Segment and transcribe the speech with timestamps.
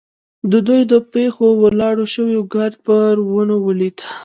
[0.51, 4.05] د دوی د پښو راولاړ شوی ګرد پر ونو لوېده.